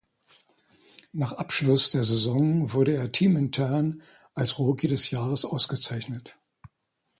[1.13, 4.01] Nach Abschluss der Saison wurde er teamintern
[4.33, 6.39] als Rookie des Jahres ausgezeichnet.